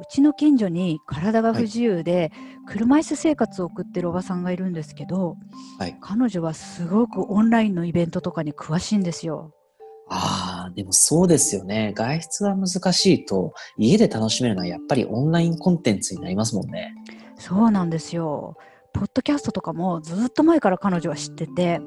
[0.00, 2.32] うちの近所に体が不自由で
[2.66, 5.36] 車椅子生活を送ってるおばさんがいるんですけど、
[5.78, 9.52] はい、彼女はすごくオンラインのイベントとかに詳しいんですよ。
[10.08, 11.92] ああ、でもそうですよね。
[11.94, 16.92] 外出が難しいと、家で楽しめるのはやっぱりオンラインコンテンツになりますもんね。
[17.38, 18.56] そうなんですよ。
[18.92, 21.80] ポッドキャストとかもずっと前から彼女は知ってて、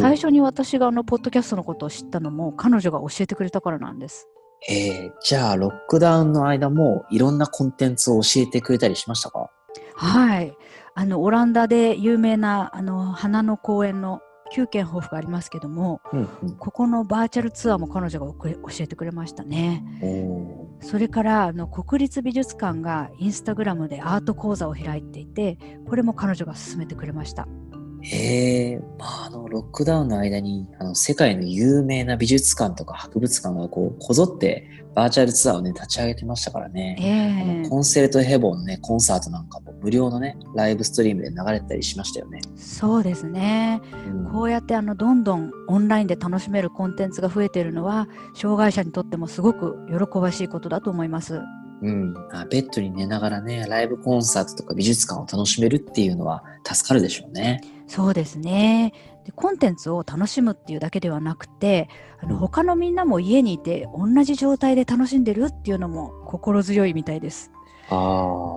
[0.00, 4.28] 最初に私があのポッドキャストのことを知ったのも彼女が教えてくれたからなんです。
[4.68, 9.50] えー、じゃあロックダウンの間もいろんなコンテンツを教えてくれたりしましたか？
[9.94, 10.56] はい。
[10.94, 14.20] あのオランダで有名なあの花の公園の
[14.54, 19.82] 9軒抱負がありますけども、うんうん、ここのバーチャルツアーも彼女が教えてくれましたね。
[20.82, 25.58] それからあの国立美術館がインスタグラムでアート講座を開いていて
[25.88, 27.48] これも彼女が勧めてくれました。
[28.02, 37.62] へえ、まあ、あの、ロックダウンの間に、あの、世界の有名な美術館とか博物館がこう、こぞってバーチャルツアーをね、立ち上げてましたからね。
[37.64, 42.40] えー、コンセルトヘボンね、コンサートなんかも無料のね、ライブストリームで流れたりしましたよね。
[42.56, 43.80] そうですね。
[44.06, 51.40] うん、こうやってあの、どんどんオンラインで楽しめるコンテンツが増えているのは、障害者にとってもすごく喜ばしいことだと思います。
[51.82, 52.14] うん、
[52.48, 57.60] ベッドに寝ながらね、ライブコンサートとか美術館を楽しめるっていうのは助かるでしょうね。
[57.92, 58.94] そうですね。
[59.26, 61.90] でコンテンツを楽しむっていうだけではなくて
[62.22, 67.52] あの他のみんなも家にいて同じ状態で楽しんでるっていうのも心強いみたいです。
[67.90, 67.96] あ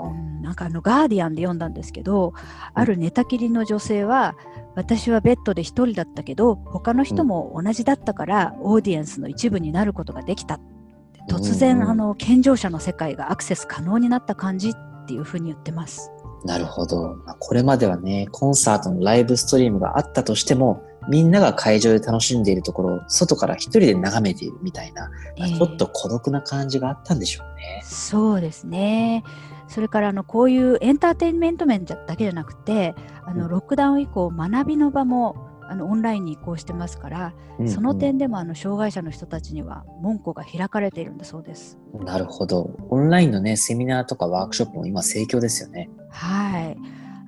[0.10, 2.34] うん、なんかあのガーディアンで読んだんですけど
[2.74, 4.38] ある寝たきりの女性は
[4.76, 10.62] 私はベッドで1人だったけど他の人も同じだったからオーディエンスの一部になることができた
[11.28, 14.74] 突然、あの健常者の世界がアクセス可能になった感じっ
[15.08, 16.12] ていうふうに言ってます。
[16.46, 17.18] なるほど。
[17.40, 27.82] これまではね、コンサートのライブストリームがあったとしても、みんなが会場で楽しんでいるところを外から一人で眺めているみたいな、えー、ちょっと孤独な感じがあったんでしょうね。
[27.84, 29.24] そうですね。
[29.68, 35.36] それからあのこういうエンターテインメント面だけじゃなくてあのロックダウン以降学びの場も
[35.68, 41.80] あのオンラインに移行してますから、うんうん、その点でもあの障害者の人たちには門戸が開かれているんだそうです。
[41.94, 42.70] なるほど。
[42.90, 45.90] オンラインのねセミナーとかワークショップも今盛況ですよね。
[46.16, 46.78] はい。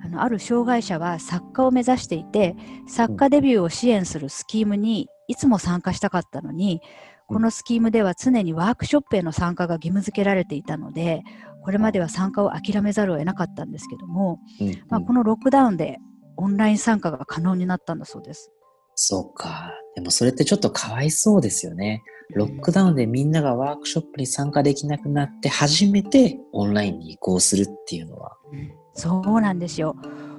[0.04, 2.54] あのある障害者は作家を目指していて
[2.86, 6.80] 作家デビューを支援するスキームにいつも参加したかったのに、
[7.28, 11.22] このスキームでは常にワークショップへの参加が義務付けられていたので
[11.62, 14.40] これまでは参加を諦めざるを得なかったんですけども、
[14.88, 15.98] まあ、このロックダウンで
[16.38, 18.50] オンライン参加が可能になったんだそうです。
[19.00, 19.70] そうか。
[19.94, 22.02] でもそれってちょっとかわいそうですよね。
[22.34, 28.36] ロックダウンでみんながワークショップに参加できなくなって初めてオンラインに移行するっていうのは。
[28.94, 29.94] そうなんですよ。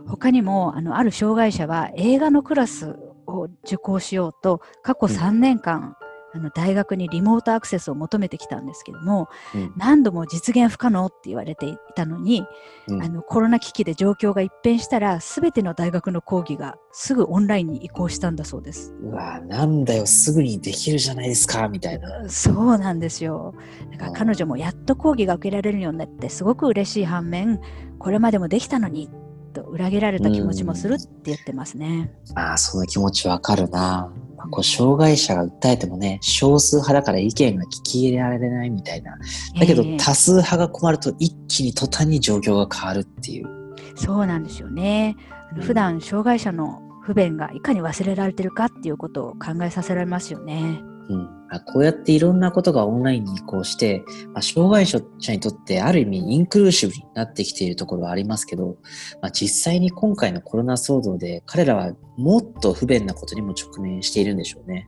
[0.08, 2.98] 他にもあのある障害者は映画のクラス
[3.28, 5.96] を受講しようと過去3年間
[6.34, 12.46] あの大学にリモートアクセスを求めてきたんですけども、うん、何度も実現不可能って言われていたのに、
[12.88, 18.94] うん、あのコロナ危機で状況が一変したら全ての大学の講義がすぐオンラインに移行したんだそうです。
[19.02, 22.30] うわなんだよすぐにできるじゃないですかみたいな。
[22.30, 23.56] そうなんですよ。
[23.92, 27.60] だから彼女もやっと講義が受けられるようになってすごく嬉しい反面
[27.98, 29.10] これまでもできたのに
[29.54, 32.14] と裏切られた気持ちもするって言ってますね。
[32.36, 34.12] ああその気持ちわかるな。
[34.50, 39.18] まあ、こう障害者が訴えてもね、少数派だから意見が聞き入れられないみたいな。
[39.60, 43.48] だけど、多数派が困ると一気に途端に状況が変わるっていう。
[43.96, 45.16] そうなんですよね。
[45.62, 50.82] 普段障害者の不便がいかに忘れられてるかっていうことを考えさせられますよね。
[51.10, 51.28] うん、
[51.66, 54.04] こうやっていろんなことがオンラインに移行して、
[54.34, 55.00] まあ、障害者
[55.32, 58.78] にとってある意味インクルーシブになってきているところはありますけど、
[59.22, 64.88] まあ、実際に今回のコロナ騒動で彼らはもっと不便なことにも直面しているんでしょうね。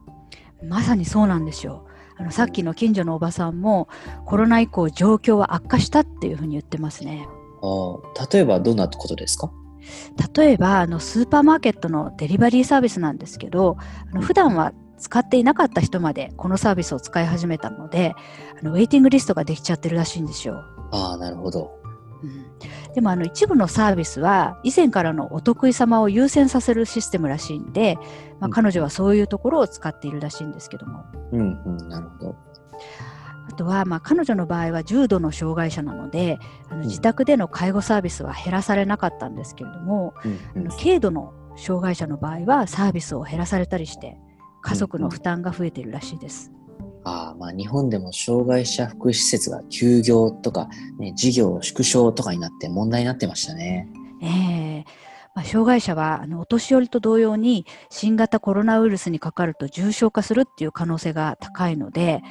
[0.64, 1.88] まさにそうなんですよ。
[2.18, 3.88] あのさっきの近所のおばさんも
[4.26, 7.28] コロナ以降状況は悪化したっていうふうに言ってますね。
[7.64, 9.52] あ例えばどんなことですか？
[10.36, 13.78] 例えばあのスーパーマーケットのデリバリーサービスなんですけど
[14.12, 18.16] あの普段は使っていなかった人までこのサービスを使い始めたので
[18.61, 20.64] あのウェイティングリストができちゃってるらしいんですよ。
[20.91, 21.72] ああなるほど。
[22.23, 27.97] うん、でもあの一部のサービスは以前からのお得意様を優先させるシステムらしいんで、
[28.40, 31.03] まあ、彼女はそういうところを使っているらしいんですけども。
[31.31, 32.35] うんうん、なるほど。
[33.49, 36.37] あとは、まあ、彼女の場合は重度の障害者なので
[36.70, 44.17] あの自宅での介護サービスは減らされなかったんですけれども、うんうん、あの軽度の障害者の場合はサービスを減らされたりして
[44.61, 46.52] 家族の負担が増えているらしいです。
[47.03, 50.69] あまあ日本でも障害者福祉施設が休業とか、
[50.99, 53.87] ね、事業縮小とかになって問題になってましたね。
[54.22, 62.22] ええー、まあ、障害者はあのお年寄りと同様に新型コロナウイルスにかかると重症化するっていう可能性が高いので、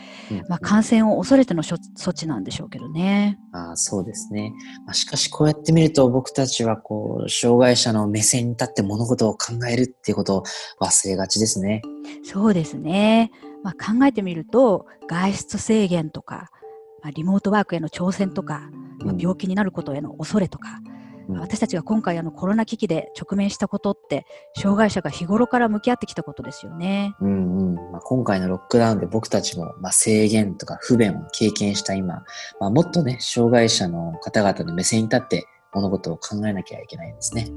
[0.49, 1.77] まあ、感染を恐れての措
[2.11, 3.39] 置なんでしょうけどね。
[3.53, 4.53] あそうですね、
[4.85, 10.43] まあ、しかしこうやって見ると僕たちはこう障害者の目線に立って物事を考えるっていうことを
[10.81, 11.83] 忘れがちですね。
[12.23, 13.31] そうですね、
[13.63, 16.51] まあ、考えてみると外出制限とか、
[17.03, 20.81] まあ、リモートワークへの挑戦とか、まあ、病気になることへの恐れとか、
[21.39, 27.15] 私たちが今回あのコロナ危機で直面したことって障害者が日頃から向き合ってきたことですよね。
[27.21, 32.25] うんうんまあ、今回のロックダウンで僕たちも、まあ、制限とか不便を経験した今、
[32.59, 37.49] まあ、もっとね障害者の方々の目線に立って物事を考えなきゃいけないんですね。